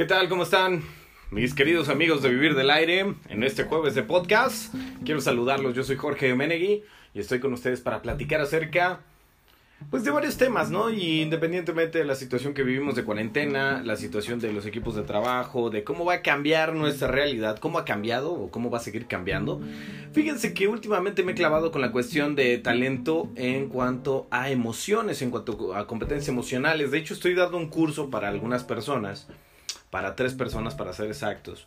¿Qué 0.00 0.06
tal? 0.06 0.30
¿Cómo 0.30 0.44
están? 0.44 0.82
Mis 1.30 1.52
queridos 1.52 1.90
amigos 1.90 2.22
de 2.22 2.30
Vivir 2.30 2.54
del 2.54 2.70
Aire, 2.70 3.16
en 3.28 3.44
este 3.44 3.64
jueves 3.64 3.94
de 3.94 4.02
podcast, 4.02 4.74
quiero 5.04 5.20
saludarlos. 5.20 5.74
Yo 5.74 5.84
soy 5.84 5.96
Jorge 5.96 6.34
Menegui 6.34 6.82
y 7.12 7.20
estoy 7.20 7.38
con 7.38 7.52
ustedes 7.52 7.82
para 7.82 8.00
platicar 8.00 8.40
acerca 8.40 9.00
pues 9.90 10.02
de 10.02 10.10
varios 10.10 10.38
temas, 10.38 10.70
¿no? 10.70 10.88
Y 10.88 11.20
independientemente 11.20 11.98
de 11.98 12.06
la 12.06 12.14
situación 12.14 12.54
que 12.54 12.62
vivimos 12.62 12.94
de 12.94 13.04
cuarentena, 13.04 13.82
la 13.84 13.96
situación 13.96 14.40
de 14.40 14.54
los 14.54 14.64
equipos 14.64 14.94
de 14.94 15.02
trabajo, 15.02 15.68
de 15.68 15.84
cómo 15.84 16.06
va 16.06 16.14
a 16.14 16.22
cambiar 16.22 16.74
nuestra 16.74 17.08
realidad, 17.08 17.58
cómo 17.58 17.78
ha 17.78 17.84
cambiado 17.84 18.32
o 18.32 18.50
cómo 18.50 18.70
va 18.70 18.78
a 18.78 18.80
seguir 18.80 19.06
cambiando. 19.06 19.60
Fíjense 20.14 20.54
que 20.54 20.66
últimamente 20.66 21.22
me 21.24 21.32
he 21.32 21.34
clavado 21.34 21.70
con 21.72 21.82
la 21.82 21.92
cuestión 21.92 22.36
de 22.36 22.56
talento 22.56 23.28
en 23.36 23.68
cuanto 23.68 24.28
a 24.30 24.48
emociones, 24.48 25.20
en 25.20 25.30
cuanto 25.30 25.74
a 25.74 25.86
competencias 25.86 26.28
emocionales. 26.30 26.90
De 26.90 26.96
hecho, 26.96 27.12
estoy 27.12 27.34
dando 27.34 27.58
un 27.58 27.68
curso 27.68 28.08
para 28.08 28.28
algunas 28.28 28.64
personas, 28.64 29.28
para 29.90 30.16
tres 30.16 30.34
personas 30.34 30.74
para 30.74 30.92
ser 30.92 31.06
exactos 31.08 31.66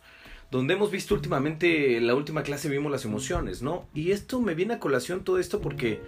donde 0.50 0.74
hemos 0.74 0.92
visto 0.92 1.14
últimamente, 1.14 2.00
la 2.00 2.14
última 2.14 2.44
clase 2.44 2.68
vimos 2.68 2.92
las 2.92 3.04
emociones, 3.04 3.60
¿no? 3.60 3.88
Y 3.92 4.12
esto 4.12 4.40
me 4.40 4.54
viene 4.54 4.74
a 4.74 4.78
colación 4.78 5.24
todo 5.24 5.40
esto 5.40 5.60
porque 5.60 6.00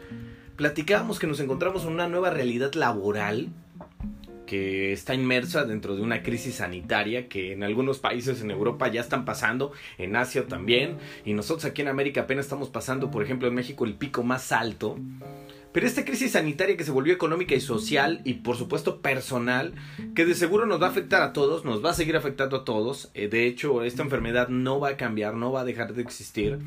platicábamos 0.55 1.19
que 1.19 1.27
nos 1.27 1.41
encontramos 1.41 1.83
en 1.83 1.92
una 1.92 2.09
nueva 2.09 2.30
realidad 2.30 2.73
laboral 2.75 3.48
que 4.47 4.92
está 4.92 5.15
inmersa 5.15 5.65
dentro 5.65 5.97
de 5.97 6.02
una 6.02 6.23
crisis 6.23 6.56
sanitaria 6.56 7.29
que 7.29 7.52
en 7.52 7.65
algunos 7.65 7.98
países 7.98 8.41
en 8.41 8.53
Europa 8.53 8.87
ya 8.89 9.01
están 9.01 9.25
pasando, 9.25 9.73
en 9.98 10.14
Asia 10.14 10.47
también, 10.47 10.98
y 11.25 11.34
nosotros 11.34 11.64
aquí 11.64 11.83
en 11.83 11.89
América 11.89 12.23
apenas 12.23 12.47
estamos 12.47 12.69
pasando, 12.69 13.11
por 13.11 13.25
ejemplo, 13.25 13.48
en 13.48 13.55
México 13.55 13.84
el 13.84 13.95
pico 13.95 14.23
más 14.23 14.53
alto. 14.53 14.97
Pero 15.77 15.87
esta 15.87 16.07
crisis 16.07 16.33
sanitaria 16.33 16.75
que 16.75 16.85
se 16.85 16.91
volvió 16.91 17.12
económica 17.12 17.55
y 17.55 17.61
social 17.61 18.23
y 18.25 18.33
por 18.33 18.57
supuesto 18.57 19.03
personal, 19.03 19.75
que 20.14 20.25
de 20.25 20.34
seguro 20.34 20.64
nos 20.64 20.81
va 20.81 20.87
a 20.87 20.89
afectar 20.89 21.20
a 21.20 21.34
todos, 21.34 21.67
nos 21.67 21.84
va 21.84 21.91
a 21.91 21.92
seguir 21.92 22.17
afectando 22.17 22.56
a 22.56 22.64
todos. 22.64 23.11
Eh, 23.12 23.28
de 23.28 23.47
hecho, 23.47 23.83
esta 23.83 24.03
enfermedad 24.03 24.48
no 24.48 24.81
va 24.81 24.89
a 24.89 24.97
cambiar, 24.97 25.34
no 25.34 25.53
va 25.53 25.61
a 25.61 25.65
dejar 25.67 25.92
de 25.92 26.00
existir. 26.00 26.59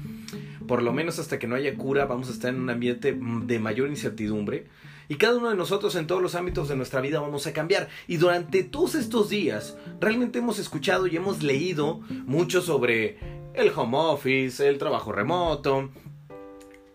Por 0.67 0.83
lo 0.83 0.94
menos 0.94 1.17
hasta 1.17 1.39
que 1.39 1.48
no 1.48 1.56
haya 1.56 1.75
cura, 1.75 2.06
vamos 2.06 2.30
a 2.30 2.33
estar 2.33 2.53
en 2.53 2.61
un 2.61 2.70
ambiente 2.70 3.17
de 3.20 3.58
mayor 3.58 3.89
incertidumbre. 3.89 4.67
Y 5.08 5.16
cada 5.16 5.38
uno 5.38 5.50
de 5.50 5.55
nosotros 5.55 5.95
en 5.95 6.05
todos 6.05 6.22
los 6.22 6.36
ámbitos 6.36 6.70
de 6.70 6.76
nuestra 6.76 7.02
vida 7.02 7.20
vamos 7.20 7.48
a 7.48 7.52
cambiar. 7.52 7.89
Y 8.08 8.17
durante 8.17 8.61
todos 8.61 8.94
estos 8.94 9.31
días 9.31 9.76
realmente 10.00 10.38
hemos 10.38 10.59
escuchado 10.59 11.08
y 11.08 11.16
hemos 11.16 11.42
leído 11.42 12.02
mucho 12.28 12.61
sobre 12.61 13.17
el 13.55 13.72
home 13.76 13.98
office, 13.98 14.70
el 14.70 14.78
trabajo 14.78 15.11
remoto, 15.11 15.89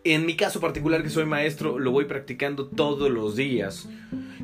en 0.05 0.27
mi 0.27 0.36
caso 0.36 0.60
particular 0.60 1.02
que 1.02 1.08
soy 1.08 1.24
maestro, 1.24 1.78
lo 1.78 1.91
voy 1.91 2.05
practicando 2.05 2.66
todos 2.66 3.10
los 3.10 3.36
días. 3.36 3.88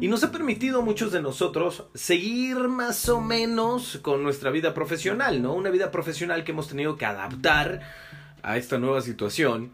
Y 0.00 0.08
nos 0.08 0.24
ha 0.24 0.32
permitido 0.32 0.80
a 0.80 0.84
muchos 0.84 1.12
de 1.12 1.20
nosotros 1.20 1.84
seguir 1.94 2.56
más 2.68 3.08
o 3.10 3.20
menos 3.20 3.98
con 4.00 4.22
nuestra 4.22 4.50
vida 4.50 4.72
profesional, 4.72 5.42
¿no? 5.42 5.52
Una 5.52 5.68
vida 5.68 5.90
profesional 5.90 6.42
que 6.44 6.52
hemos 6.52 6.68
tenido 6.68 6.96
que 6.96 7.04
adaptar 7.04 7.82
a 8.42 8.56
esta 8.56 8.78
nueva 8.78 9.02
situación. 9.02 9.72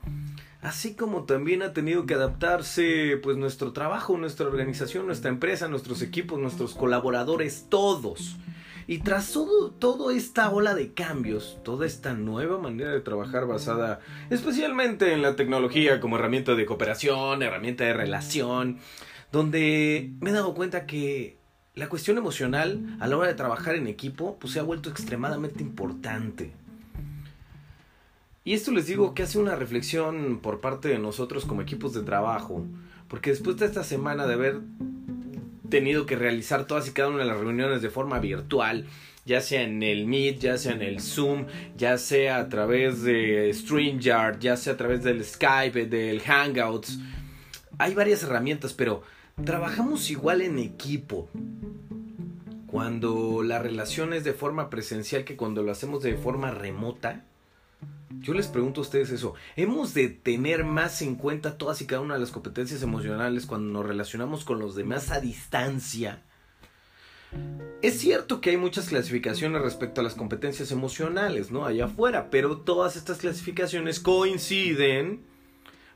Así 0.60 0.94
como 0.94 1.22
también 1.24 1.62
ha 1.62 1.72
tenido 1.72 2.06
que 2.06 2.14
adaptarse 2.14 3.20
pues 3.22 3.36
nuestro 3.36 3.72
trabajo, 3.72 4.18
nuestra 4.18 4.46
organización, 4.46 5.06
nuestra 5.06 5.30
empresa, 5.30 5.68
nuestros 5.68 6.02
equipos, 6.02 6.40
nuestros 6.40 6.74
colaboradores, 6.74 7.66
todos. 7.68 8.36
Y 8.88 8.98
tras 8.98 9.32
todo, 9.32 9.70
toda 9.70 10.14
esta 10.14 10.50
ola 10.50 10.74
de 10.74 10.92
cambios, 10.92 11.58
toda 11.64 11.86
esta 11.86 12.14
nueva 12.14 12.58
manera 12.58 12.92
de 12.92 13.00
trabajar 13.00 13.46
basada 13.46 14.00
especialmente 14.30 15.12
en 15.12 15.22
la 15.22 15.34
tecnología 15.34 16.00
como 16.00 16.16
herramienta 16.16 16.54
de 16.54 16.66
cooperación, 16.66 17.42
herramienta 17.42 17.82
de 17.84 17.94
relación, 17.94 18.78
donde 19.32 20.12
me 20.20 20.30
he 20.30 20.32
dado 20.32 20.54
cuenta 20.54 20.86
que 20.86 21.36
la 21.74 21.88
cuestión 21.88 22.16
emocional 22.16 22.96
a 23.00 23.08
la 23.08 23.16
hora 23.16 23.28
de 23.28 23.34
trabajar 23.34 23.74
en 23.74 23.88
equipo 23.88 24.36
pues 24.40 24.52
se 24.52 24.60
ha 24.60 24.62
vuelto 24.62 24.88
extremadamente 24.88 25.62
importante. 25.62 26.52
Y 28.44 28.52
esto 28.52 28.70
les 28.70 28.86
digo 28.86 29.12
que 29.12 29.24
hace 29.24 29.40
una 29.40 29.56
reflexión 29.56 30.38
por 30.40 30.60
parte 30.60 30.88
de 30.88 31.00
nosotros 31.00 31.44
como 31.44 31.62
equipos 31.62 31.92
de 31.92 32.02
trabajo, 32.02 32.64
porque 33.08 33.30
después 33.30 33.56
de 33.56 33.66
esta 33.66 33.82
semana 33.82 34.28
de 34.28 34.34
haber 34.34 34.60
tenido 35.68 36.06
que 36.06 36.16
realizar 36.16 36.66
todas 36.66 36.88
y 36.88 36.92
cada 36.92 37.08
una 37.08 37.18
de 37.18 37.26
las 37.26 37.38
reuniones 37.38 37.82
de 37.82 37.90
forma 37.90 38.18
virtual, 38.18 38.86
ya 39.24 39.40
sea 39.40 39.62
en 39.62 39.82
el 39.82 40.06
Meet, 40.06 40.38
ya 40.38 40.58
sea 40.58 40.72
en 40.72 40.82
el 40.82 41.00
Zoom, 41.00 41.46
ya 41.76 41.98
sea 41.98 42.38
a 42.38 42.48
través 42.48 43.02
de 43.02 43.52
StreamYard, 43.52 44.38
ya 44.38 44.56
sea 44.56 44.74
a 44.74 44.76
través 44.76 45.02
del 45.02 45.24
Skype, 45.24 45.86
del 45.86 46.20
Hangouts. 46.20 46.98
Hay 47.78 47.94
varias 47.94 48.22
herramientas, 48.22 48.72
pero 48.72 49.02
trabajamos 49.44 50.10
igual 50.10 50.42
en 50.42 50.58
equipo. 50.58 51.28
Cuando 52.66 53.42
la 53.42 53.58
relación 53.58 54.12
es 54.12 54.24
de 54.24 54.32
forma 54.32 54.70
presencial 54.70 55.24
que 55.24 55.36
cuando 55.36 55.62
lo 55.62 55.72
hacemos 55.72 56.02
de 56.02 56.16
forma 56.16 56.50
remota. 56.50 57.24
Yo 58.20 58.34
les 58.34 58.48
pregunto 58.48 58.80
a 58.80 58.84
ustedes 58.84 59.10
eso. 59.10 59.34
¿Hemos 59.56 59.94
de 59.94 60.08
tener 60.08 60.64
más 60.64 61.02
en 61.02 61.14
cuenta 61.16 61.58
todas 61.58 61.80
y 61.80 61.86
cada 61.86 62.02
una 62.02 62.14
de 62.14 62.20
las 62.20 62.30
competencias 62.30 62.82
emocionales 62.82 63.46
cuando 63.46 63.72
nos 63.72 63.86
relacionamos 63.86 64.44
con 64.44 64.58
los 64.58 64.74
demás 64.74 65.10
a 65.10 65.20
distancia? 65.20 66.22
Es 67.82 67.98
cierto 67.98 68.40
que 68.40 68.50
hay 68.50 68.56
muchas 68.56 68.88
clasificaciones 68.88 69.60
respecto 69.60 70.00
a 70.00 70.04
las 70.04 70.14
competencias 70.14 70.70
emocionales, 70.70 71.50
¿no? 71.50 71.66
Allá 71.66 71.86
afuera, 71.86 72.30
pero 72.30 72.58
todas 72.58 72.96
estas 72.96 73.18
clasificaciones 73.18 74.00
coinciden 74.00 75.20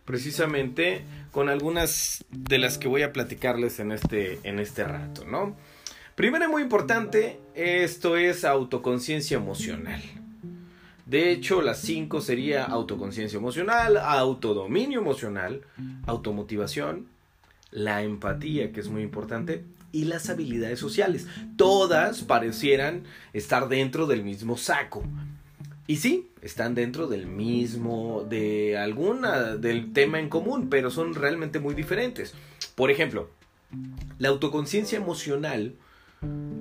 precisamente 0.05 1.05
con 1.31 1.49
algunas 1.49 2.25
de 2.31 2.59
las 2.59 2.79
que 2.79 2.89
voy 2.89 3.03
a 3.03 3.13
platicarles 3.13 3.81
en 3.81 3.93
este, 3.93 4.41
en 4.43 4.59
este 4.59 4.85
rato, 4.85 5.25
¿no? 5.25 5.57
Primero 6.15 6.45
y 6.45 6.49
muy 6.49 6.63
importante, 6.63 7.41
esto 7.55 8.17
es 8.17 8.45
autoconciencia 8.45 9.37
emocional. 9.37 10.03
De 11.11 11.33
hecho, 11.33 11.61
las 11.61 11.81
cinco 11.81 12.21
sería 12.21 12.63
autoconciencia 12.63 13.37
emocional, 13.37 13.97
autodominio 13.97 15.01
emocional, 15.01 15.63
automotivación, 16.07 17.09
la 17.73 18.05
empatía, 18.05 18.71
que 18.71 18.79
es 18.79 18.89
muy 18.89 19.03
importante, 19.03 19.65
y 19.91 20.05
las 20.05 20.31
habilidades 20.31 20.79
sociales. 20.79 21.27
Todas 21.57 22.23
parecieran 22.23 23.03
estar 23.33 23.69
dentro 23.69 24.07
del 24.07 24.23
mismo 24.23 24.57
saco. 24.57 25.03
Y 25.89 25.97
sí, 25.97 26.31
están 26.43 26.77
dentro 26.77 27.09
del 27.09 27.27
mismo, 27.27 28.25
de 28.31 28.79
alguna, 28.79 29.57
del 29.57 29.93
tema 29.93 30.21
en 30.21 30.29
común, 30.29 30.69
pero 30.71 30.93
son 30.93 31.15
realmente 31.15 31.59
muy 31.59 31.75
diferentes. 31.75 32.35
Por 32.77 32.93
ejemplo, 32.93 33.31
la 34.21 34.29
autoconciencia 34.29 34.97
emocional 34.97 35.75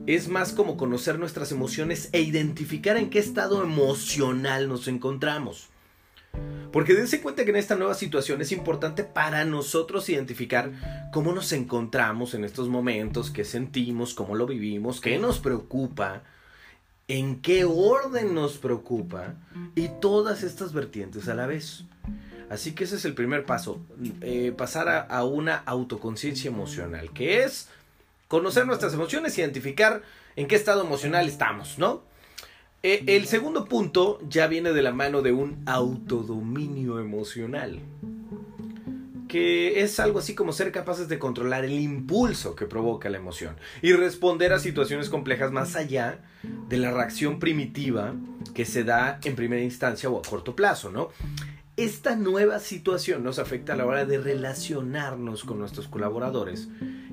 es 0.08 0.28
más 0.28 0.54
como 0.54 0.78
conocer 0.78 1.20
nuestras 1.20 1.52
emociones 1.52 2.10
e 2.14 2.22
identificar 2.22 2.98
en 2.98 3.10
qué 3.10 3.20
estado 3.20 3.62
emocional 3.64 4.68
nos 4.68 4.88
encontramos. 4.88 5.70
Porque 6.72 6.94
dense 6.94 7.22
cuenta 7.22 7.44
que 7.44 7.52
en 7.52 7.58
esta 7.58 7.76
nueva 7.76 7.96
situación 7.96 8.42
es 8.42 8.52
importante 8.52 9.04
para 9.04 9.44
nosotros 9.46 10.08
identificar 10.10 11.10
cómo 11.12 11.34
nos 11.34 11.52
encontramos 11.52 12.34
en 12.34 12.44
estos 12.44 12.70
momentos, 12.70 13.32
qué 13.32 13.44
sentimos, 13.44 14.14
cómo 14.14 14.36
lo 14.36 14.46
vivimos, 14.46 15.02
qué 15.02 15.18
nos 15.18 15.40
preocupa, 15.40 16.24
en 17.08 17.42
qué 17.42 17.66
orden 17.66 18.36
nos 18.36 18.58
preocupa 18.58 19.36
y 19.76 19.90
todas 20.00 20.44
estas 20.44 20.74
vertientes 20.74 21.28
a 21.28 21.34
la 21.34 21.48
vez. 21.48 21.86
Así 22.50 22.74
que 22.74 22.84
ese 22.84 22.96
es 22.96 23.06
el 23.06 23.14
primer 23.14 23.46
paso, 23.46 23.80
eh, 24.22 24.54
pasar 24.56 24.90
a, 24.90 25.02
a 25.02 25.24
una 25.24 25.56
autoconciencia 25.56 26.50
emocional, 26.50 27.12
que 27.14 27.44
es 27.44 27.70
conocer 28.30 28.66
nuestras 28.68 28.94
emociones, 28.94 29.38
identificar 29.38 30.04
en 30.38 30.48
qué 30.48 30.56
estado 30.56 30.84
emocional 30.84 31.28
estamos, 31.28 31.78
¿no? 31.78 32.04
Eh, 32.84 33.04
el 33.08 33.26
segundo 33.26 33.66
punto 33.66 34.20
ya 34.30 34.48
viene 34.48 34.72
de 34.72 34.82
la 34.82 34.94
mano 34.94 35.22
de 35.22 35.34
un 35.34 35.64
autodominio 35.66 37.00
emocional, 37.00 37.82
que 39.28 39.82
es 39.82 40.00
algo 40.00 40.20
así 40.20 40.36
como 40.36 40.54
ser 40.54 40.72
capaces 40.72 41.10
de 41.10 41.20
controlar 41.20 41.66
el 41.66 41.80
impulso 41.80 42.56
que 42.56 42.68
provoca 42.68 43.10
la 43.10 43.18
emoción 43.18 43.58
y 43.82 43.94
responder 43.94 44.54
a 44.54 44.60
situaciones 44.60 45.10
complejas 45.10 45.52
más 45.52 45.76
allá 45.76 46.20
de 46.70 46.78
la 46.78 46.92
reacción 46.92 47.40
primitiva 47.40 48.14
que 48.54 48.64
se 48.64 48.84
da 48.84 49.20
en 49.24 49.36
primera 49.36 49.64
instancia 49.64 50.10
o 50.10 50.20
a 50.20 50.22
corto 50.22 50.56
plazo, 50.56 50.92
¿no? 50.92 51.10
Esta 51.78 52.16
nueva 52.16 52.60
situación 52.60 53.24
nos 53.24 53.40
afecta 53.40 53.74
a 53.74 53.76
la 53.76 53.88
hora 53.88 54.06
de 54.06 54.20
relacionarnos 54.20 55.44
con 55.44 55.58
nuestros 55.58 55.88
colaboradores 55.88 56.68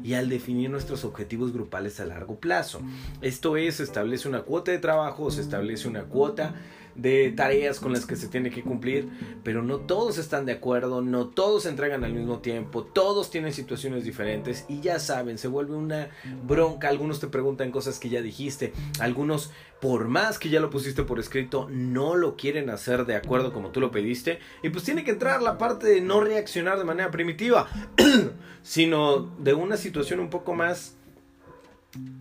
y 0.06 0.14
al 0.14 0.28
definir 0.28 0.70
nuestros 0.70 1.04
objetivos 1.04 1.52
grupales 1.52 1.98
a 1.98 2.06
largo 2.06 2.36
plazo. 2.36 2.80
Esto 3.22 3.56
es, 3.56 3.76
se 3.76 3.82
establece 3.82 4.28
una 4.28 4.42
cuota 4.42 4.70
de 4.70 4.78
trabajo, 4.78 5.32
se 5.32 5.40
establece 5.40 5.88
una 5.88 6.04
cuota 6.04 6.54
de 6.96 7.30
tareas 7.30 7.80
con 7.80 7.92
las 7.92 8.06
que 8.06 8.16
se 8.16 8.28
tiene 8.28 8.50
que 8.50 8.62
cumplir, 8.62 9.08
pero 9.42 9.62
no 9.62 9.78
todos 9.78 10.18
están 10.18 10.46
de 10.46 10.52
acuerdo, 10.52 11.02
no 11.02 11.28
todos 11.28 11.66
entregan 11.66 12.04
al 12.04 12.12
mismo 12.12 12.38
tiempo, 12.38 12.84
todos 12.84 13.30
tienen 13.30 13.52
situaciones 13.52 14.04
diferentes 14.04 14.64
y 14.68 14.80
ya 14.80 14.98
saben, 14.98 15.38
se 15.38 15.48
vuelve 15.48 15.76
una 15.76 16.10
bronca, 16.46 16.88
algunos 16.88 17.20
te 17.20 17.26
preguntan 17.26 17.70
cosas 17.70 17.98
que 17.98 18.08
ya 18.08 18.22
dijiste, 18.22 18.72
algunos 18.98 19.50
por 19.80 20.08
más 20.08 20.38
que 20.38 20.48
ya 20.48 20.60
lo 20.60 20.70
pusiste 20.70 21.02
por 21.02 21.20
escrito, 21.20 21.68
no 21.70 22.16
lo 22.16 22.36
quieren 22.36 22.70
hacer 22.70 23.04
de 23.04 23.16
acuerdo 23.16 23.52
como 23.52 23.70
tú 23.70 23.80
lo 23.80 23.90
pediste 23.90 24.38
y 24.62 24.70
pues 24.70 24.84
tiene 24.84 25.04
que 25.04 25.10
entrar 25.10 25.42
la 25.42 25.58
parte 25.58 25.86
de 25.86 26.00
no 26.00 26.20
reaccionar 26.20 26.78
de 26.78 26.84
manera 26.84 27.10
primitiva, 27.10 27.68
sino 28.62 29.20
de 29.38 29.54
una 29.54 29.76
situación 29.76 30.20
un 30.20 30.30
poco 30.30 30.54
más 30.54 30.96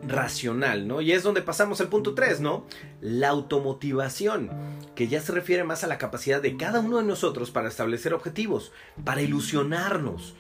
racional, 0.07 0.88
¿no? 0.88 1.01
Y 1.01 1.12
es 1.12 1.24
donde 1.24 1.42
pasamos 1.42 1.81
al 1.81 1.89
punto 1.89 2.13
3, 2.13 2.39
¿no? 2.39 2.66
La 3.01 3.30
automotivación, 3.30 4.50
que 4.95 5.07
ya 5.07 5.22
se 5.22 5.31
refiere 5.31 5.63
más 5.63 5.83
a 5.83 5.88
la 5.88 5.98
capacidad 5.98 6.42
de 6.42 6.57
cada 6.57 6.80
uno 6.80 6.98
de 6.98 7.04
nosotros 7.04 7.51
para 7.51 7.68
establecer 7.68 8.13
objetivos, 8.13 8.72
para 9.04 9.22
ilusionarnos 9.22 10.36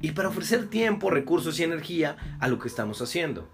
y 0.00 0.12
para 0.12 0.28
ofrecer 0.28 0.68
tiempo, 0.68 1.10
recursos 1.10 1.58
y 1.58 1.64
energía 1.64 2.16
a 2.40 2.48
lo 2.48 2.58
que 2.58 2.68
estamos 2.68 3.00
haciendo. 3.00 3.48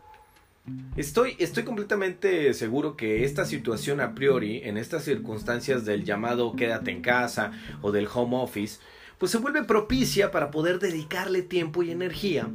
Estoy, 0.96 1.34
estoy 1.38 1.64
completamente 1.64 2.52
seguro 2.52 2.96
que 2.96 3.24
esta 3.24 3.46
situación 3.46 4.00
a 4.00 4.14
priori, 4.14 4.60
en 4.64 4.76
estas 4.76 5.04
circunstancias 5.04 5.86
del 5.86 6.04
llamado 6.04 6.54
quédate 6.56 6.90
en 6.90 7.00
casa 7.00 7.52
o 7.80 7.90
del 7.90 8.08
home 8.12 8.36
office, 8.36 8.78
pues 9.16 9.32
se 9.32 9.38
vuelve 9.38 9.64
propicia 9.64 10.30
para 10.30 10.50
poder 10.50 10.78
dedicarle 10.78 11.42
tiempo 11.42 11.82
y 11.82 11.90
energía 11.90 12.50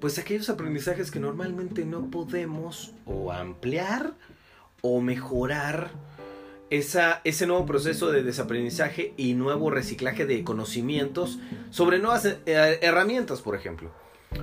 pues 0.00 0.18
aquellos 0.18 0.48
aprendizajes 0.48 1.10
que 1.10 1.20
normalmente 1.20 1.84
no 1.84 2.10
podemos 2.10 2.92
o 3.04 3.32
ampliar 3.32 4.14
o 4.82 5.00
mejorar 5.00 5.90
esa, 6.70 7.20
ese 7.24 7.46
nuevo 7.46 7.66
proceso 7.66 8.10
de 8.10 8.22
desaprendizaje 8.22 9.14
y 9.16 9.34
nuevo 9.34 9.70
reciclaje 9.70 10.26
de 10.26 10.42
conocimientos 10.44 11.38
sobre 11.70 11.98
nuevas 11.98 12.24
eh, 12.24 12.78
herramientas, 12.82 13.40
por 13.40 13.54
ejemplo. 13.54 13.90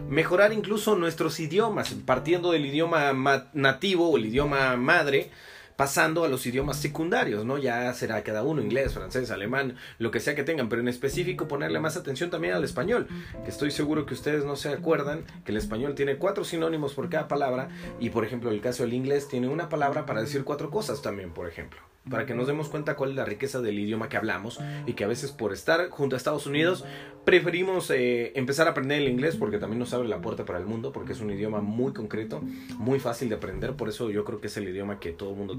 Mejorar 0.10 0.54
incluso 0.54 0.96
nuestros 0.96 1.40
idiomas, 1.40 1.94
partiendo 2.06 2.52
del 2.52 2.66
idioma 2.66 3.50
nativo 3.54 4.10
o 4.10 4.18
el 4.18 4.26
idioma 4.26 4.76
madre, 4.78 5.30
pasando 5.76 6.24
a 6.24 6.28
los 6.28 6.46
idiomas 6.46 6.78
secundarios, 6.78 7.46
¿no? 7.46 7.58
Ya 7.58 7.94
será 7.94 8.24
cada 8.24 8.44
uno, 8.44 8.62
inglés, 8.62 8.94
francés, 8.94 9.32
alemán, 9.32 9.76
lo 10.00 10.12
que 10.12 10.20
sea 10.20 10.36
que 10.36 10.44
tengan, 10.44 10.70
pero 10.70 10.82
en 10.82 10.88
específico 10.88 11.48
ponerle 11.48 11.80
más 11.80 11.98
atención 11.98 12.30
también 12.30 12.54
al 12.54 12.64
español, 12.64 13.08
que 13.44 13.50
estoy 13.50 13.72
seguro 13.72 14.06
que 14.06 14.14
ustedes 14.14 14.46
no 14.46 14.56
se 14.56 14.70
acuerdan 14.70 15.26
que 15.46 15.52
el 15.52 15.58
español 15.58 15.96
tiene 15.96 16.18
cuatro 16.18 16.44
sinónimos 16.44 16.94
por 16.94 17.10
cada 17.10 17.28
palabra 17.28 17.70
y 18.00 18.10
por 18.10 18.26
ejemplo 18.26 18.52
el 18.52 18.62
caso 18.62 18.84
del 18.84 18.94
inglés 18.94 19.28
tiene 19.28 19.48
una 19.48 19.70
palabra 19.70 20.06
para 20.06 20.22
decir 20.22 20.44
cuatro 20.44 20.70
cosas 20.70 21.02
también, 21.02 21.32
por 21.32 21.48
ejemplo 21.48 21.80
para 22.10 22.26
que 22.26 22.34
nos 22.34 22.48
demos 22.48 22.70
cuenta 22.70 22.96
cuál 22.96 23.12
es 23.12 23.16
la 23.16 23.26
riqueza 23.26 23.62
del 23.62 23.80
idioma 23.80 24.10
que 24.10 24.18
hablamos 24.18 24.60
y 24.86 24.94
que 24.94 25.04
a 25.04 25.08
veces 25.08 25.32
por 25.32 25.54
estar 25.54 25.90
junto 25.90 26.16
a 26.16 26.18
Estados 26.18 26.46
Unidos 26.46 26.84
preferimos 27.24 27.90
eh, 27.92 28.34
empezar 28.36 28.68
a 28.68 28.72
aprender 28.72 29.02
el 29.02 29.08
inglés 29.08 29.38
porque 29.38 29.58
también 29.58 29.80
nos 29.80 29.94
abre 29.94 30.10
la 30.10 30.20
puerta 30.20 30.44
para 30.44 30.60
el 30.60 30.66
mundo 30.66 30.92
porque 30.92 31.14
es 31.14 31.22
un 31.22 31.32
idioma 31.32 31.62
muy 31.62 31.94
concreto, 31.94 32.42
muy 32.78 33.00
fácil 33.00 33.30
de 33.30 33.36
aprender, 33.36 33.74
por 33.76 33.88
eso 33.88 34.10
yo 34.10 34.26
creo 34.26 34.42
que 34.42 34.48
es 34.48 34.58
el 34.58 34.68
idioma 34.68 35.00
que 35.00 35.12
todo 35.12 35.32
el 35.32 35.38
mundo 35.38 35.58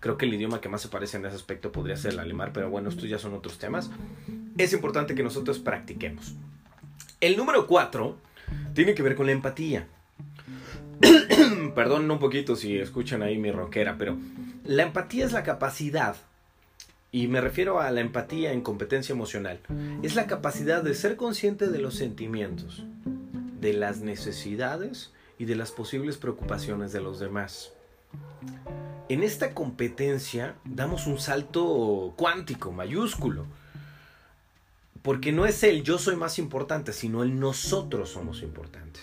Creo 0.00 0.16
que 0.16 0.26
el 0.26 0.34
idioma 0.34 0.60
que 0.60 0.68
más 0.68 0.82
se 0.82 0.88
parece 0.88 1.16
en 1.16 1.26
ese 1.26 1.36
aspecto 1.36 1.72
podría 1.72 1.96
ser 1.96 2.12
el 2.12 2.18
alemán, 2.18 2.50
pero 2.52 2.70
bueno, 2.70 2.88
estos 2.88 3.08
ya 3.08 3.18
son 3.18 3.34
otros 3.34 3.58
temas. 3.58 3.90
Es 4.56 4.72
importante 4.72 5.14
que 5.14 5.22
nosotros 5.22 5.58
practiquemos. 5.58 6.34
El 7.20 7.36
número 7.36 7.66
cuatro 7.66 8.16
tiene 8.74 8.94
que 8.94 9.02
ver 9.02 9.16
con 9.16 9.26
la 9.26 9.32
empatía. 9.32 9.86
Perdón 11.74 12.10
un 12.10 12.18
poquito 12.18 12.56
si 12.56 12.78
escuchan 12.78 13.22
ahí 13.22 13.38
mi 13.38 13.50
rockera, 13.50 13.96
pero 13.98 14.16
la 14.64 14.82
empatía 14.82 15.24
es 15.24 15.32
la 15.32 15.42
capacidad, 15.42 16.16
y 17.12 17.28
me 17.28 17.40
refiero 17.40 17.80
a 17.80 17.90
la 17.90 18.00
empatía 18.00 18.52
en 18.52 18.60
competencia 18.60 19.12
emocional, 19.12 19.60
es 20.02 20.16
la 20.16 20.26
capacidad 20.26 20.82
de 20.82 20.94
ser 20.94 21.16
consciente 21.16 21.68
de 21.68 21.78
los 21.78 21.94
sentimientos, 21.94 22.84
de 23.60 23.72
las 23.72 24.00
necesidades 24.00 25.12
y 25.38 25.44
de 25.44 25.56
las 25.56 25.70
posibles 25.70 26.16
preocupaciones 26.16 26.92
de 26.92 27.00
los 27.00 27.18
demás. 27.18 27.72
En 29.08 29.22
esta 29.22 29.54
competencia 29.54 30.56
damos 30.64 31.06
un 31.06 31.18
salto 31.18 32.14
cuántico, 32.16 32.72
mayúsculo, 32.72 33.46
porque 35.02 35.30
no 35.30 35.46
es 35.46 35.62
el 35.62 35.84
yo 35.84 35.98
soy 35.98 36.16
más 36.16 36.38
importante, 36.38 36.92
sino 36.92 37.22
el 37.22 37.38
nosotros 37.38 38.10
somos 38.10 38.42
importantes. 38.42 39.02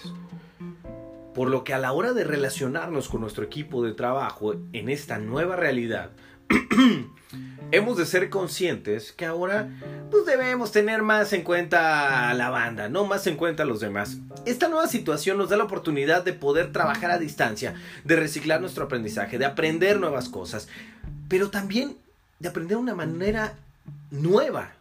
Por 1.34 1.50
lo 1.50 1.64
que 1.64 1.74
a 1.74 1.80
la 1.80 1.94
hora 1.94 2.14
de 2.14 2.26
relacionarnos 2.26 3.08
con 3.08 3.22
nuestro 3.22 3.46
equipo 3.46 3.84
de 3.84 3.94
trabajo 3.94 4.56
en 4.74 4.90
esta 4.90 5.18
nueva 5.20 5.56
realidad, 5.56 6.12
hemos 7.74 7.98
de 7.98 8.06
ser 8.06 8.30
conscientes 8.30 9.12
que 9.12 9.26
ahora 9.26 9.68
pues 10.12 10.28
debemos 10.28 10.72
tener 10.72 11.02
más 11.02 11.34
en 11.34 11.42
cuenta 11.42 12.30
a 12.30 12.34
la 12.36 12.52
banda, 12.52 12.88
no 12.88 13.06
más 13.06 13.26
en 13.26 13.36
cuenta 13.36 13.64
a 13.64 13.66
los 13.66 13.80
demás. 13.80 14.18
Esta 14.46 14.70
nueva 14.70 14.88
situación 14.88 15.40
nos 15.40 15.50
da 15.50 15.58
la 15.58 15.64
oportunidad 15.64 16.24
de 16.24 16.34
poder 16.34 16.72
trabajar 16.72 17.10
a 17.10 17.18
distancia, 17.18 17.74
de 18.04 18.16
reciclar 18.16 18.62
nuestro 18.62 18.86
aprendizaje, 18.86 19.40
de 19.40 19.46
aprender 19.46 20.00
nuevas 20.00 20.30
cosas, 20.30 20.68
pero 21.28 21.50
también 21.50 21.98
de 22.38 22.50
aprender 22.50 22.78
una 22.78 22.94
manera 22.94 23.56
nueva 24.12 24.74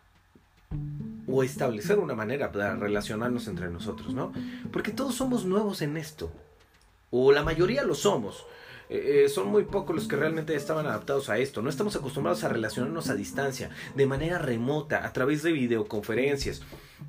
o 1.26 1.42
establecer 1.42 1.98
una 1.98 2.14
manera 2.14 2.52
para 2.52 2.76
relacionarnos 2.76 3.48
entre 3.48 3.70
nosotros, 3.70 4.12
¿no? 4.12 4.34
Porque 4.70 4.90
todos 4.90 5.14
somos 5.14 5.46
nuevos 5.46 5.80
en 5.80 5.96
esto, 5.96 6.30
o 7.10 7.32
la 7.32 7.42
mayoría 7.42 7.84
lo 7.84 7.94
somos. 7.94 8.44
Eh, 8.94 9.30
son 9.30 9.48
muy 9.48 9.64
pocos 9.64 9.96
los 9.96 10.06
que 10.06 10.16
realmente 10.16 10.54
estaban 10.54 10.86
adaptados 10.86 11.30
a 11.30 11.38
esto. 11.38 11.62
No 11.62 11.70
estamos 11.70 11.96
acostumbrados 11.96 12.44
a 12.44 12.50
relacionarnos 12.50 13.08
a 13.08 13.14
distancia, 13.14 13.70
de 13.94 14.04
manera 14.04 14.36
remota, 14.36 15.06
a 15.06 15.12
través 15.14 15.42
de 15.42 15.52
videoconferencias. 15.52 16.60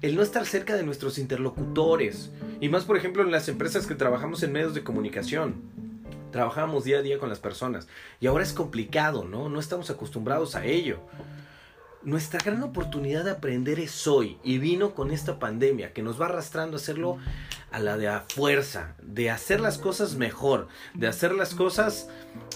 El 0.01 0.15
no 0.15 0.21
estar 0.21 0.45
cerca 0.45 0.77
de 0.77 0.83
nuestros 0.83 1.18
interlocutores. 1.18 2.31
Y 2.62 2.69
más, 2.69 2.85
por 2.85 2.95
ejemplo, 2.95 3.21
en 3.21 3.31
las 3.31 3.50
empresas 3.50 3.85
que 3.85 3.95
trabajamos 3.95 4.41
en 4.44 4.53
medios 4.53 4.74
de 4.74 4.83
comunicación. 4.83 5.56
Trabajamos 6.31 6.85
día 6.85 7.00
a 7.00 7.01
día 7.01 7.19
con 7.19 7.27
las 7.27 7.39
personas. 7.39 7.89
Y 8.21 8.27
ahora 8.27 8.45
es 8.45 8.53
complicado, 8.53 9.25
¿no? 9.25 9.50
No 9.50 9.59
estamos 9.59 9.89
acostumbrados 9.89 10.56
a 10.56 10.65
ello. 10.65 11.00
Nuestra 12.05 12.41
gran 12.44 12.61
oportunidad 12.63 13.23
de 13.23 13.31
aprender 13.31 13.79
es 13.79 14.07
hoy 14.07 14.38
y 14.44 14.57
vino 14.57 14.94
con 14.94 15.09
esta 15.09 15.39
pandemia 15.39 15.94
que 15.94 16.01
nos 16.01 16.19
va 16.19 16.25
arrastrando 16.25 16.75
a 16.75 16.79
hacerlo 16.79 17.17
a 17.71 17.79
la 17.79 17.95
de 17.95 18.09
a 18.09 18.25
fuerza, 18.27 18.95
de 19.01 19.31
hacer 19.31 19.61
las 19.61 19.77
cosas 19.77 20.15
mejor, 20.15 20.67
de 20.94 21.07
hacer 21.07 21.33
las 21.33 21.55
cosas 21.55 22.09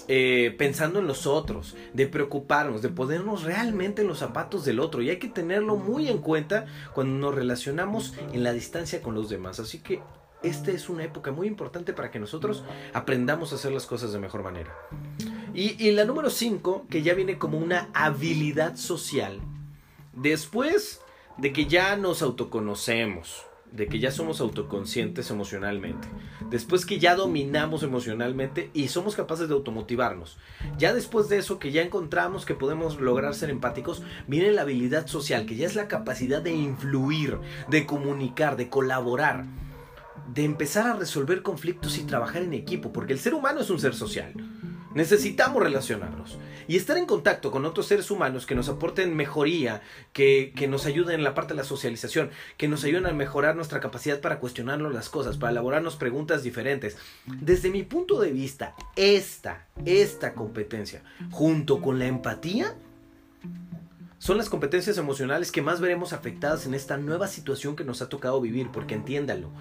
eh, 0.06 0.54
pensando 0.58 0.98
en 0.98 1.06
los 1.06 1.26
otros, 1.26 1.76
de 1.94 2.06
preocuparnos, 2.06 2.82
de 2.82 2.90
ponernos 2.90 3.44
realmente 3.44 4.02
en 4.02 4.08
los 4.08 4.18
zapatos 4.18 4.66
del 4.66 4.80
otro 4.80 5.00
y 5.00 5.08
hay 5.08 5.18
que 5.18 5.28
tenerlo 5.28 5.76
muy 5.76 6.08
en 6.08 6.18
cuenta 6.18 6.66
cuando 6.92 7.18
nos 7.18 7.34
relacionamos 7.34 8.12
en 8.34 8.44
la 8.44 8.52
distancia 8.52 9.00
con 9.00 9.14
los 9.14 9.30
demás. 9.30 9.60
Así 9.60 9.78
que 9.78 10.02
esta 10.42 10.72
es 10.72 10.90
una 10.90 11.04
época 11.04 11.32
muy 11.32 11.46
importante 11.46 11.94
para 11.94 12.10
que 12.10 12.18
nosotros 12.18 12.64
aprendamos 12.92 13.52
a 13.52 13.54
hacer 13.54 13.72
las 13.72 13.86
cosas 13.86 14.12
de 14.12 14.18
mejor 14.18 14.42
manera. 14.42 14.74
Y, 15.60 15.90
la 15.90 16.04
número 16.04 16.30
5, 16.30 16.86
que 16.88 17.02
ya 17.02 17.14
viene 17.14 17.36
como 17.36 17.58
una 17.58 17.88
habilidad 17.92 18.76
social, 18.76 19.40
después 20.12 21.00
de 21.36 21.52
que 21.52 21.66
ya 21.66 21.96
nos 21.96 22.22
autoconocemos, 22.22 23.44
de 23.72 23.88
que 23.88 23.98
ya 23.98 24.12
somos 24.12 24.40
autoconscientes 24.40 25.32
emocionalmente, 25.32 26.06
después 26.48 26.86
que 26.86 27.00
ya 27.00 27.16
dominamos 27.16 27.82
emocionalmente 27.82 28.70
y 28.72 28.86
somos 28.86 29.16
capaces 29.16 29.48
de 29.48 29.54
automotivarnos, 29.54 30.38
ya 30.78 30.94
después 30.94 31.28
de 31.28 31.38
eso 31.38 31.58
que 31.58 31.72
ya 31.72 31.82
encontramos 31.82 32.46
que 32.46 32.54
podemos 32.54 33.00
lograr 33.00 33.34
ser 33.34 33.50
empáticos, 33.50 34.04
viene 34.28 34.52
la 34.52 34.62
habilidad 34.62 35.08
social, 35.08 35.44
que 35.44 35.56
ya 35.56 35.66
es 35.66 35.74
la 35.74 35.88
capacidad 35.88 36.40
de 36.40 36.52
influir, 36.52 37.36
de 37.68 37.84
comunicar, 37.84 38.56
de 38.56 38.68
colaborar, 38.68 39.44
de 40.32 40.44
empezar 40.44 40.86
a 40.86 40.94
resolver 40.94 41.42
conflictos 41.42 41.98
y 41.98 42.04
trabajar 42.04 42.42
en 42.42 42.54
equipo, 42.54 42.92
porque 42.92 43.12
el 43.12 43.18
ser 43.18 43.34
humano 43.34 43.60
es 43.60 43.70
un 43.70 43.80
ser 43.80 43.96
social. 43.96 44.34
Necesitamos 44.98 45.62
relacionarnos 45.62 46.38
y 46.66 46.74
estar 46.74 46.98
en 46.98 47.06
contacto 47.06 47.52
con 47.52 47.64
otros 47.64 47.86
seres 47.86 48.10
humanos 48.10 48.46
que 48.46 48.56
nos 48.56 48.68
aporten 48.68 49.14
mejoría, 49.14 49.80
que, 50.12 50.52
nos 50.68 50.86
ayuden 50.86 51.20
en 51.20 51.22
la 51.22 51.34
parte 51.34 51.54
de 51.54 51.58
la 51.58 51.62
socialización, 51.62 52.30
que 52.56 52.66
nos 52.66 52.82
ayuden 52.82 53.06
a 53.06 53.12
mejorar 53.12 53.54
nuestra 53.54 53.78
capacidad 53.78 54.20
para 54.20 54.40
cuestionarnos 54.40 54.92
las 54.92 55.08
cosas, 55.08 55.36
para 55.36 55.52
elaborarnos 55.52 55.94
preguntas 55.94 56.42
diferentes. 56.42 56.96
Desde 57.26 57.70
mi 57.70 57.84
punto 57.84 58.18
de 58.20 58.32
vista, 58.32 58.74
esta, 58.96 59.68
esta 59.84 60.34
competencia, 60.34 61.04
junto 61.30 61.80
con 61.80 62.00
la 62.00 62.06
empatía, 62.06 62.74
son 64.18 64.36
las 64.36 64.48
competencias 64.48 64.98
emocionales 64.98 65.52
que 65.52 65.62
más 65.62 65.80
veremos 65.80 66.12
afectadas 66.12 66.66
en 66.66 66.74
esta 66.74 66.96
nueva 66.96 67.28
situación 67.28 67.76
que 67.76 67.84
nos 67.84 68.02
ha 68.02 68.08
tocado 68.08 68.40
vivir, 68.40 68.70
porque 68.72 68.96
entiéndalo, 68.96 69.52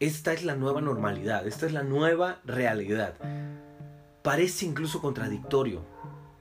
esta 0.00 0.32
es 0.32 0.42
la 0.42 0.56
nueva 0.56 0.80
normalidad, 0.80 1.46
esta 1.46 1.66
es 1.66 1.74
la 1.74 1.82
nueva 1.82 2.40
realidad. 2.46 3.16
Parece 4.26 4.66
incluso 4.66 5.00
contradictorio 5.00 5.84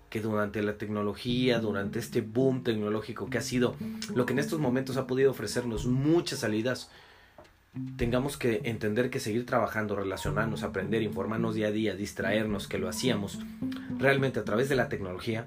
que 0.09 0.19
durante 0.19 0.63
la 0.63 0.75
tecnología, 0.75 1.59
durante 1.59 1.99
este 1.99 2.21
boom 2.21 2.63
tecnológico 2.63 3.29
que 3.29 3.37
ha 3.37 3.43
sido 3.43 3.75
lo 4.15 4.25
que 4.25 4.33
en 4.33 4.39
estos 4.39 4.59
momentos 4.59 4.97
ha 4.97 5.05
podido 5.05 5.29
ofrecernos 5.29 5.85
muchas 5.85 6.39
salidas, 6.39 6.89
tengamos 7.95 8.37
que 8.37 8.61
entender 8.63 9.11
que 9.11 9.19
seguir 9.19 9.45
trabajando, 9.45 9.95
relacionarnos, 9.95 10.63
aprender, 10.63 11.03
informarnos 11.03 11.53
día 11.53 11.67
a 11.67 11.71
día, 11.71 11.93
distraernos, 11.93 12.67
que 12.67 12.79
lo 12.79 12.89
hacíamos 12.89 13.37
realmente 13.99 14.39
a 14.39 14.45
través 14.45 14.67
de 14.67 14.77
la 14.77 14.89
tecnología, 14.89 15.45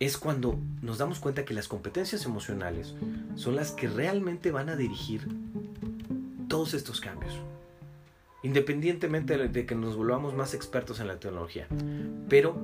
es 0.00 0.16
cuando 0.16 0.58
nos 0.80 0.96
damos 0.96 1.18
cuenta 1.18 1.44
que 1.44 1.52
las 1.52 1.68
competencias 1.68 2.24
emocionales 2.24 2.94
son 3.34 3.56
las 3.56 3.72
que 3.72 3.90
realmente 3.90 4.52
van 4.52 4.70
a 4.70 4.76
dirigir 4.76 5.28
todos 6.48 6.72
estos 6.72 7.02
cambios 7.02 7.34
independientemente 8.46 9.36
de 9.36 9.66
que 9.66 9.74
nos 9.74 9.96
volvamos 9.96 10.34
más 10.34 10.54
expertos 10.54 11.00
en 11.00 11.08
la 11.08 11.18
tecnología. 11.18 11.66
Pero 12.28 12.56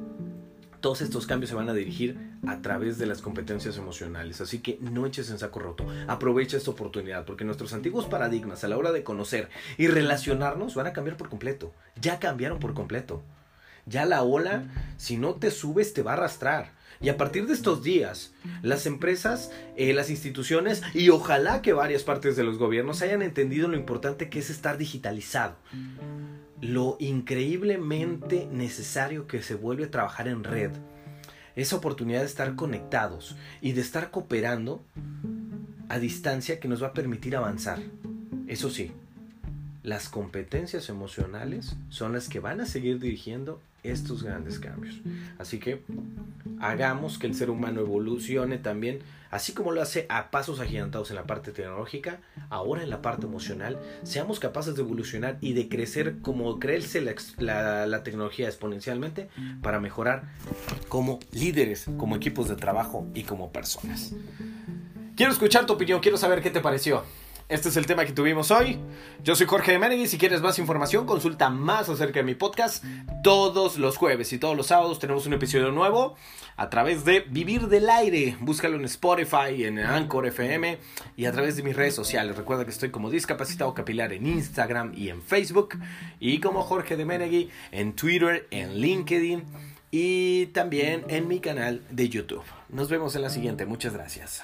todos 0.80 1.00
estos 1.00 1.26
cambios 1.26 1.50
se 1.50 1.56
van 1.56 1.68
a 1.68 1.74
dirigir 1.74 2.18
a 2.46 2.62
través 2.62 2.98
de 2.98 3.06
las 3.06 3.20
competencias 3.20 3.76
emocionales. 3.78 4.40
Así 4.40 4.60
que 4.60 4.78
no 4.80 5.06
eches 5.06 5.30
en 5.30 5.38
saco 5.38 5.58
roto. 5.58 5.84
Aprovecha 6.06 6.56
esta 6.56 6.70
oportunidad 6.70 7.24
porque 7.24 7.44
nuestros 7.44 7.72
antiguos 7.72 8.06
paradigmas 8.06 8.62
a 8.62 8.68
la 8.68 8.78
hora 8.78 8.92
de 8.92 9.02
conocer 9.02 9.48
y 9.76 9.88
relacionarnos 9.88 10.76
van 10.76 10.86
a 10.86 10.92
cambiar 10.92 11.16
por 11.16 11.28
completo. 11.28 11.72
Ya 12.00 12.20
cambiaron 12.20 12.60
por 12.60 12.74
completo. 12.74 13.22
Ya 13.86 14.04
la 14.04 14.22
ola, 14.22 14.64
si 14.96 15.16
no 15.16 15.34
te 15.34 15.50
subes, 15.50 15.92
te 15.92 16.02
va 16.02 16.12
a 16.12 16.14
arrastrar. 16.14 16.72
Y 17.00 17.08
a 17.08 17.16
partir 17.16 17.46
de 17.46 17.54
estos 17.54 17.82
días, 17.82 18.32
las 18.62 18.86
empresas, 18.86 19.50
eh, 19.76 19.92
las 19.92 20.08
instituciones 20.08 20.82
y 20.94 21.08
ojalá 21.08 21.60
que 21.60 21.72
varias 21.72 22.04
partes 22.04 22.36
de 22.36 22.44
los 22.44 22.58
gobiernos 22.58 23.02
hayan 23.02 23.22
entendido 23.22 23.66
lo 23.66 23.76
importante 23.76 24.28
que 24.28 24.38
es 24.38 24.50
estar 24.50 24.78
digitalizado 24.78 25.56
lo 26.62 26.96
increíblemente 27.00 28.48
necesario 28.50 29.26
que 29.26 29.42
se 29.42 29.56
vuelve 29.56 29.86
a 29.86 29.90
trabajar 29.90 30.28
en 30.28 30.44
red, 30.44 30.70
esa 31.56 31.76
oportunidad 31.76 32.20
de 32.20 32.26
estar 32.26 32.54
conectados 32.54 33.36
y 33.60 33.72
de 33.72 33.80
estar 33.80 34.12
cooperando 34.12 34.80
a 35.88 35.98
distancia 35.98 36.60
que 36.60 36.68
nos 36.68 36.80
va 36.82 36.88
a 36.88 36.92
permitir 36.94 37.34
avanzar. 37.34 37.80
Eso 38.46 38.70
sí, 38.70 38.92
las 39.82 40.08
competencias 40.08 40.88
emocionales 40.88 41.76
son 41.88 42.12
las 42.12 42.28
que 42.28 42.38
van 42.38 42.60
a 42.60 42.66
seguir 42.66 43.00
dirigiendo 43.00 43.60
estos 43.82 44.22
grandes 44.22 44.58
cambios. 44.58 45.00
Así 45.38 45.58
que 45.58 45.82
hagamos 46.60 47.18
que 47.18 47.26
el 47.26 47.34
ser 47.34 47.50
humano 47.50 47.80
evolucione 47.80 48.58
también, 48.58 49.00
así 49.30 49.52
como 49.52 49.72
lo 49.72 49.82
hace 49.82 50.06
a 50.08 50.30
pasos 50.30 50.60
agigantados 50.60 51.10
en 51.10 51.16
la 51.16 51.24
parte 51.24 51.52
tecnológica, 51.52 52.20
ahora 52.50 52.82
en 52.82 52.90
la 52.90 53.02
parte 53.02 53.26
emocional, 53.26 53.78
seamos 54.04 54.40
capaces 54.40 54.74
de 54.76 54.82
evolucionar 54.82 55.38
y 55.40 55.52
de 55.54 55.68
crecer 55.68 56.18
como 56.22 56.58
crece 56.58 57.00
la, 57.38 57.86
la 57.86 58.02
tecnología 58.02 58.46
exponencialmente 58.46 59.28
para 59.62 59.80
mejorar 59.80 60.24
como 60.88 61.18
líderes, 61.32 61.86
como 61.98 62.16
equipos 62.16 62.48
de 62.48 62.56
trabajo 62.56 63.06
y 63.14 63.22
como 63.24 63.52
personas. 63.52 64.14
Quiero 65.16 65.32
escuchar 65.32 65.66
tu 65.66 65.74
opinión, 65.74 66.00
quiero 66.00 66.16
saber 66.16 66.42
qué 66.42 66.50
te 66.50 66.60
pareció. 66.60 67.02
Este 67.48 67.68
es 67.68 67.76
el 67.76 67.86
tema 67.86 68.04
que 68.04 68.12
tuvimos 68.12 68.50
hoy. 68.50 68.78
Yo 69.22 69.36
soy 69.36 69.46
Jorge 69.46 69.72
de 69.72 69.78
Menegui. 69.78 70.06
Si 70.06 70.18
quieres 70.18 70.40
más 70.40 70.58
información, 70.58 71.06
consulta 71.06 71.50
más 71.50 71.88
acerca 71.88 72.20
de 72.20 72.24
mi 72.24 72.34
podcast. 72.34 72.84
Todos 73.22 73.78
los 73.78 73.96
jueves 73.96 74.32
y 74.32 74.38
todos 74.38 74.56
los 74.56 74.68
sábados 74.68 74.98
tenemos 74.98 75.26
un 75.26 75.34
episodio 75.34 75.70
nuevo 75.70 76.16
a 76.56 76.70
través 76.70 77.04
de 77.04 77.20
Vivir 77.20 77.68
del 77.68 77.90
Aire. 77.90 78.36
Búscalo 78.40 78.76
en 78.76 78.84
Spotify, 78.84 79.64
en 79.64 79.78
Anchor 79.78 80.26
FM 80.26 80.78
y 81.16 81.26
a 81.26 81.32
través 81.32 81.56
de 81.56 81.62
mis 81.62 81.76
redes 81.76 81.94
sociales. 81.94 82.36
Recuerda 82.36 82.64
que 82.64 82.70
estoy 82.70 82.90
como 82.90 83.10
discapacitado 83.10 83.74
capilar 83.74 84.12
en 84.12 84.26
Instagram 84.26 84.92
y 84.96 85.08
en 85.10 85.22
Facebook. 85.22 85.78
Y 86.20 86.40
como 86.40 86.62
Jorge 86.62 86.96
de 86.96 87.04
Menegui 87.04 87.50
en 87.70 87.94
Twitter, 87.94 88.46
en 88.50 88.80
LinkedIn 88.80 89.44
y 89.90 90.46
también 90.46 91.04
en 91.08 91.28
mi 91.28 91.40
canal 91.40 91.82
de 91.90 92.08
YouTube. 92.08 92.44
Nos 92.70 92.88
vemos 92.88 93.14
en 93.14 93.22
la 93.22 93.30
siguiente. 93.30 93.66
Muchas 93.66 93.92
gracias. 93.92 94.42